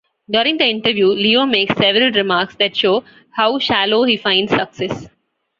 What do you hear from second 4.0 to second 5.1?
he finds success.